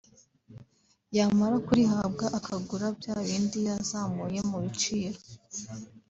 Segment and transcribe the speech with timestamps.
[1.17, 5.19] yamara kurihabwa akagura bya bindi yazamuye mu biciro